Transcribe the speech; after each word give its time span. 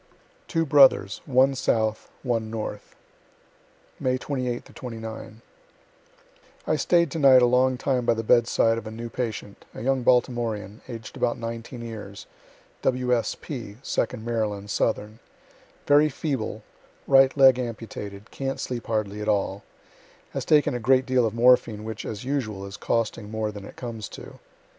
TWO 0.47 0.65
BROTHERS, 0.65 1.21
ONE 1.27 1.53
SOUTH, 1.53 2.09
ONE 2.23 2.49
NORTH 2.49 2.95
May 3.99 4.17
28 4.17 4.81
9. 4.83 5.41
I 6.65 6.75
staid 6.75 7.11
to 7.11 7.19
night 7.19 7.43
a 7.43 7.45
long 7.45 7.77
time 7.77 8.03
by 8.03 8.15
the 8.15 8.23
bedside 8.23 8.79
of 8.79 8.87
a 8.87 8.89
new 8.89 9.09
patient, 9.11 9.63
a 9.75 9.81
young 9.83 10.01
Baltimorean, 10.03 10.79
aged 10.87 11.15
about 11.15 11.37
19 11.37 11.83
years, 11.83 12.25
W. 12.81 13.15
S. 13.15 13.35
P., 13.39 13.75
(2d 13.83 14.23
Maryland, 14.23 14.71
southern,) 14.71 15.19
very 15.85 16.09
feeble, 16.09 16.63
right 17.05 17.37
leg 17.37 17.59
amputated, 17.59 18.31
can't 18.31 18.59
sleep 18.59 18.87
hardly 18.87 19.21
at 19.21 19.29
all 19.29 19.61
has 20.31 20.45
taken 20.45 20.73
a 20.73 20.79
great 20.79 21.05
deal 21.05 21.27
of 21.27 21.35
morphine, 21.35 21.83
which, 21.83 22.07
as 22.07 22.25
usual, 22.25 22.65
is 22.65 22.75
costing 22.75 23.29
more 23.29 23.51
than 23.51 23.65
it 23.65 23.75
comes 23.75 24.09
to. 24.09 24.39